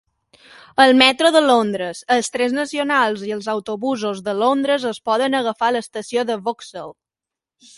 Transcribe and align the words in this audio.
El 0.85 0.93
metro 1.01 1.29
de 1.35 1.41
Londres, 1.47 1.99
els 2.15 2.33
trens 2.37 2.55
nacionals 2.59 3.25
i 3.27 3.33
els 3.37 3.49
autobusos 3.53 4.25
de 4.29 4.35
Londres 4.41 4.89
es 4.93 5.01
poden 5.11 5.41
agafar 5.43 5.71
a 5.71 5.75
l"estació 5.77 6.25
de 6.33 6.39
Vauxhall. 6.49 6.91